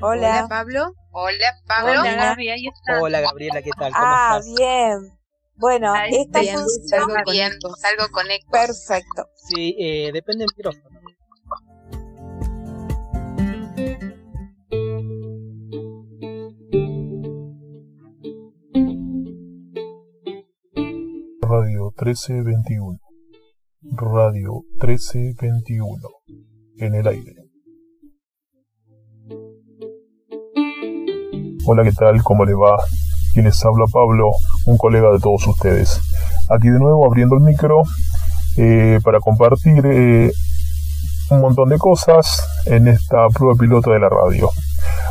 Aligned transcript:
Hola. 0.00 0.46
Pablo. 0.48 0.94
Hola, 1.12 1.54
Pablo. 1.66 2.00
Hola, 2.00 2.14
Gaby, 2.14 2.48
ahí 2.50 2.66
está. 2.66 3.00
Hola 3.02 3.20
Gabriela, 3.20 3.62
¿qué 3.62 3.70
tal? 3.76 3.92
¿Cómo 3.92 4.04
Ah, 4.06 4.38
estás? 4.40 4.54
bien. 4.56 5.18
Bueno, 5.56 5.92
Ahí 5.92 6.14
esta 6.14 6.40
bien, 6.40 6.54
función... 6.54 7.00
Salgo 7.00 7.32
bien, 7.32 7.52
salgo 7.80 8.12
con 8.12 8.30
eco. 8.30 8.50
Perfecto. 8.52 9.26
Sí, 9.34 9.74
eh, 9.78 10.10
depende 10.12 10.44
del 10.44 10.50
micrófono. 10.56 10.98
Radio 21.40 21.92
1321. 21.96 22.98
Radio 23.92 24.64
1321. 24.80 26.08
En 26.78 26.94
el 26.94 27.06
aire. 27.06 27.47
Hola, 31.70 31.84
¿qué 31.84 31.92
tal? 31.92 32.22
¿Cómo 32.22 32.46
le 32.46 32.54
va? 32.54 32.78
Quien 33.34 33.44
les 33.44 33.62
habla 33.62 33.84
Pablo, 33.92 34.30
un 34.64 34.78
colega 34.78 35.12
de 35.12 35.18
todos 35.18 35.46
ustedes. 35.48 36.00
Aquí 36.48 36.70
de 36.70 36.78
nuevo 36.78 37.04
abriendo 37.04 37.36
el 37.36 37.42
micro 37.42 37.82
eh, 38.56 38.98
para 39.04 39.20
compartir 39.20 39.84
eh, 39.84 40.32
un 41.28 41.40
montón 41.42 41.68
de 41.68 41.76
cosas 41.76 42.42
en 42.64 42.88
esta 42.88 43.28
prueba 43.34 43.54
piloto 43.54 43.90
de 43.90 44.00
la 44.00 44.08
radio. 44.08 44.48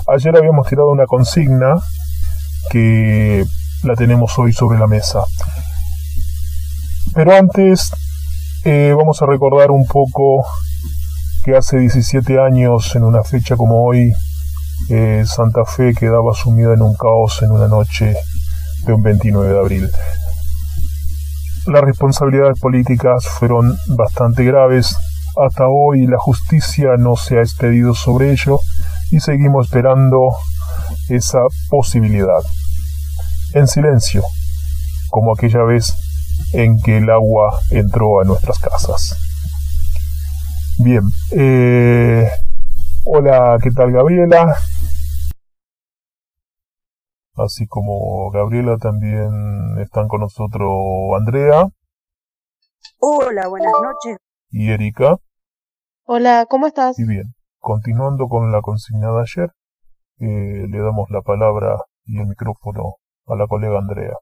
Ayer 0.07 0.35
habíamos 0.35 0.67
tirado 0.67 0.89
una 0.89 1.05
consigna 1.05 1.75
que 2.71 3.45
la 3.83 3.93
tenemos 3.93 4.39
hoy 4.39 4.51
sobre 4.51 4.79
la 4.79 4.87
mesa. 4.87 5.25
Pero 7.13 7.35
antes 7.35 7.91
eh, 8.63 8.95
vamos 8.97 9.21
a 9.21 9.27
recordar 9.27 9.69
un 9.69 9.85
poco 9.85 10.43
que 11.45 11.55
hace 11.55 11.77
17 11.77 12.39
años, 12.39 12.95
en 12.95 13.03
una 13.03 13.21
fecha 13.21 13.55
como 13.55 13.85
hoy, 13.85 14.11
eh, 14.89 15.23
Santa 15.25 15.65
Fe 15.65 15.93
quedaba 15.93 16.33
sumida 16.33 16.73
en 16.73 16.81
un 16.81 16.95
caos 16.95 17.41
en 17.41 17.51
una 17.51 17.67
noche 17.67 18.15
de 18.85 18.93
un 18.93 19.01
29 19.01 19.53
de 19.53 19.59
abril. 19.59 19.89
Las 21.67 21.83
responsabilidades 21.83 22.59
políticas 22.59 23.27
fueron 23.27 23.77
bastante 23.87 24.45
graves. 24.45 24.95
Hasta 25.35 25.67
hoy 25.67 26.07
la 26.07 26.17
justicia 26.17 26.95
no 26.97 27.15
se 27.17 27.37
ha 27.37 27.41
expedido 27.41 27.93
sobre 27.93 28.31
ello 28.31 28.59
y 29.11 29.19
seguimos 29.19 29.65
esperando 29.65 30.35
esa 31.09 31.39
posibilidad. 31.69 32.41
En 33.53 33.67
silencio, 33.67 34.23
como 35.09 35.33
aquella 35.33 35.63
vez 35.63 35.93
en 36.53 36.79
que 36.81 36.97
el 36.97 37.09
agua 37.09 37.59
entró 37.71 38.21
a 38.21 38.23
nuestras 38.23 38.59
casas. 38.59 39.15
Bien, 40.79 41.01
eh, 41.31 42.29
hola, 43.03 43.57
¿qué 43.61 43.71
tal 43.71 43.91
Gabriela? 43.91 44.55
Así 47.37 47.67
como 47.67 48.31
Gabriela 48.31 48.77
también 48.77 49.77
están 49.79 50.07
con 50.07 50.21
nosotros 50.21 50.71
Andrea 51.15 51.67
Hola, 52.99 53.47
buenas 53.47 53.73
noches. 53.73 54.17
y 54.49 54.71
Erika. 54.71 55.17
Hola, 56.05 56.47
¿cómo 56.49 56.65
estás? 56.65 56.97
Y 56.97 57.05
bien, 57.05 57.35
continuando 57.59 58.27
con 58.27 58.51
la 58.51 58.61
consigna 58.61 59.11
de 59.11 59.21
ayer, 59.21 59.51
eh, 60.19 60.67
le 60.67 60.79
damos 60.79 61.11
la 61.11 61.21
palabra 61.21 61.77
y 62.05 62.19
el 62.19 62.25
micrófono 62.25 62.95
a 63.27 63.35
la 63.35 63.45
colega 63.45 63.77
Andrea. 63.77 64.15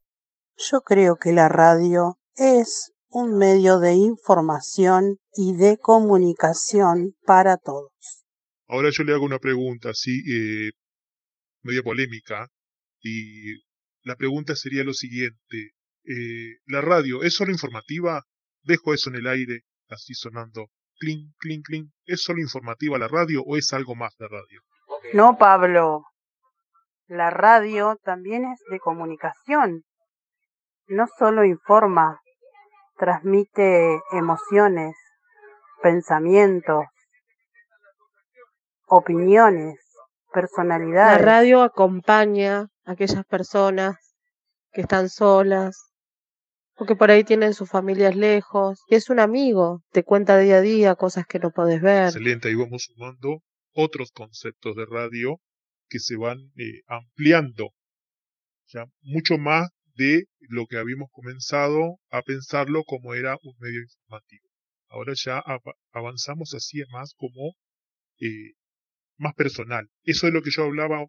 Yo 0.57 0.81
creo 0.81 1.15
que 1.15 1.31
la 1.31 1.47
radio 1.47 2.17
es 2.35 2.91
un 3.07 3.37
medio 3.37 3.79
de 3.79 3.93
información 3.93 5.19
y 5.33 5.55
de 5.55 5.77
comunicación 5.77 7.15
para 7.25 7.55
todos. 7.55 8.25
Ahora 8.67 8.89
yo 8.91 9.05
le 9.05 9.13
hago 9.13 9.23
una 9.23 9.39
pregunta, 9.39 9.91
así, 9.91 10.11
eh, 10.11 10.71
media 11.61 11.81
polémica, 11.81 12.49
y 13.01 13.55
la 14.03 14.15
pregunta 14.15 14.55
sería 14.55 14.83
lo 14.83 14.93
siguiente. 14.93 15.71
Eh, 16.05 16.57
¿La 16.67 16.81
radio 16.81 17.23
es 17.23 17.33
solo 17.35 17.51
informativa? 17.51 18.23
Dejo 18.63 18.93
eso 18.93 19.09
en 19.09 19.15
el 19.17 19.27
aire, 19.27 19.61
así 19.89 20.13
sonando. 20.13 20.67
Clink, 20.99 21.33
clink, 21.39 21.65
clink. 21.65 21.89
¿Es 22.05 22.23
solo 22.23 22.39
informativa 22.41 22.97
la 22.97 23.07
radio 23.07 23.41
o 23.43 23.57
es 23.57 23.73
algo 23.73 23.95
más 23.95 24.15
de 24.17 24.27
radio? 24.27 24.61
No, 25.13 25.37
Pablo. 25.37 26.03
La 27.07 27.29
radio 27.29 27.97
también 28.03 28.45
es 28.45 28.59
de 28.69 28.79
comunicación. 28.79 29.83
No 30.87 31.07
solo 31.19 31.43
informa, 31.43 32.19
transmite 32.97 33.99
emociones, 34.11 34.95
pensamientos, 35.81 36.85
opiniones, 38.87 39.75
La 40.27 40.33
personalidades. 40.33 41.25
radio 41.25 41.61
acompaña 41.63 42.67
aquellas 42.85 43.25
personas 43.25 43.95
que 44.73 44.81
están 44.81 45.09
solas, 45.09 45.75
o 46.77 46.85
que 46.85 46.95
por 46.95 47.11
ahí 47.11 47.23
tienen 47.23 47.53
sus 47.53 47.69
familias 47.69 48.15
lejos, 48.15 48.79
y 48.89 48.95
es 48.95 49.09
un 49.09 49.19
amigo, 49.19 49.81
te 49.91 50.03
cuenta 50.03 50.37
día 50.37 50.57
a 50.57 50.61
día 50.61 50.95
cosas 50.95 51.25
que 51.27 51.39
no 51.39 51.51
podés 51.51 51.81
ver. 51.81 52.05
Excelente, 52.07 52.47
ahí 52.49 52.55
vamos 52.55 52.83
sumando 52.83 53.41
otros 53.73 54.11
conceptos 54.11 54.75
de 54.75 54.85
radio 54.85 55.39
que 55.89 55.99
se 55.99 56.15
van 56.17 56.39
eh, 56.57 56.81
ampliando, 56.87 57.71
ya 58.67 58.85
mucho 59.01 59.37
más 59.37 59.69
de 59.95 60.25
lo 60.39 60.65
que 60.67 60.77
habíamos 60.77 61.09
comenzado 61.11 61.97
a 62.09 62.21
pensarlo 62.21 62.83
como 62.83 63.13
era 63.13 63.37
un 63.43 63.53
medio 63.59 63.81
informativo. 63.81 64.47
Ahora 64.89 65.13
ya 65.15 65.39
av- 65.39 65.75
avanzamos 65.91 66.53
así 66.53 66.81
más 66.91 67.13
como 67.15 67.53
eh, 68.19 68.53
más 69.17 69.35
personal. 69.35 69.89
Eso 70.03 70.27
es 70.27 70.33
lo 70.33 70.41
que 70.43 70.51
yo 70.51 70.63
hablaba 70.65 71.05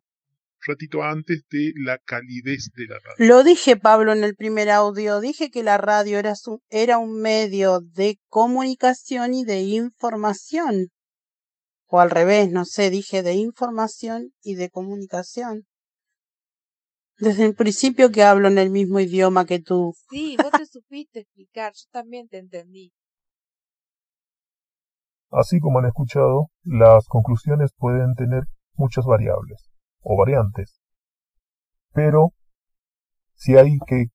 ratito 0.66 1.02
antes 1.02 1.44
de 1.50 1.72
la 1.76 1.98
calidez 1.98 2.70
de 2.74 2.86
la 2.86 2.98
radio. 2.98 3.16
Lo 3.18 3.44
dije, 3.44 3.76
Pablo, 3.76 4.12
en 4.12 4.24
el 4.24 4.34
primer 4.34 4.70
audio. 4.70 5.20
Dije 5.20 5.50
que 5.50 5.62
la 5.62 5.78
radio 5.78 6.18
era, 6.18 6.34
su- 6.34 6.60
era 6.68 6.98
un 6.98 7.20
medio 7.20 7.80
de 7.80 8.18
comunicación 8.28 9.34
y 9.34 9.44
de 9.44 9.60
información. 9.62 10.88
O 11.88 12.00
al 12.00 12.10
revés, 12.10 12.50
no 12.50 12.64
sé, 12.64 12.90
dije 12.90 13.22
de 13.22 13.34
información 13.34 14.32
y 14.42 14.54
de 14.56 14.70
comunicación. 14.70 15.66
Desde 17.18 17.44
el 17.46 17.54
principio 17.54 18.10
que 18.10 18.22
hablo 18.24 18.48
en 18.48 18.58
el 18.58 18.70
mismo 18.70 19.00
idioma 19.00 19.46
que 19.46 19.60
tú. 19.60 19.94
Sí, 20.10 20.36
vos 20.42 20.50
te 20.50 20.66
supiste 20.66 21.20
explicar, 21.20 21.72
yo 21.74 21.84
también 21.90 22.28
te 22.28 22.38
entendí. 22.38 22.92
Así 25.30 25.58
como 25.60 25.78
han 25.78 25.86
escuchado, 25.86 26.50
las 26.62 27.06
conclusiones 27.08 27.70
pueden 27.76 28.14
tener 28.14 28.44
muchas 28.74 29.04
variables 29.06 29.75
o 30.08 30.16
variantes. 30.16 30.80
Pero 31.92 32.32
si 33.34 33.56
hay 33.56 33.78
que 33.86 34.06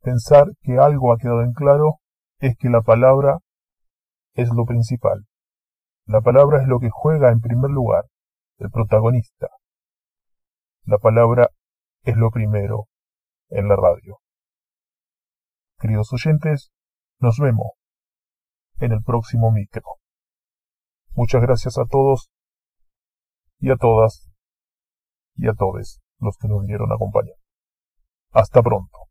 pensar 0.00 0.46
que 0.62 0.78
algo 0.78 1.12
ha 1.12 1.18
quedado 1.18 1.42
en 1.42 1.52
claro, 1.52 1.96
es 2.38 2.56
que 2.56 2.70
la 2.70 2.80
palabra 2.80 3.38
es 4.32 4.48
lo 4.48 4.64
principal. 4.64 5.26
La 6.06 6.22
palabra 6.22 6.62
es 6.62 6.68
lo 6.68 6.80
que 6.80 6.88
juega 6.90 7.30
en 7.30 7.40
primer 7.40 7.70
lugar, 7.70 8.04
el 8.56 8.70
protagonista. 8.70 9.48
La 10.84 10.96
palabra 10.96 11.50
es 12.04 12.16
lo 12.16 12.30
primero 12.30 12.86
en 13.50 13.68
la 13.68 13.76
radio. 13.76 14.20
Queridos 15.78 16.10
oyentes, 16.14 16.70
nos 17.18 17.38
vemos 17.38 17.72
en 18.78 18.92
el 18.92 19.02
próximo 19.02 19.52
micro. 19.52 19.98
Muchas 21.10 21.42
gracias 21.42 21.76
a 21.76 21.84
todos 21.84 22.30
y 23.58 23.70
a 23.70 23.76
todas 23.76 24.27
y 25.38 25.48
a 25.48 25.54
todos 25.54 26.00
los 26.18 26.36
que 26.36 26.48
nos 26.48 26.60
vinieron 26.60 26.90
a 26.92 26.96
acompañar. 26.96 27.36
Hasta 28.32 28.62
pronto. 28.62 29.07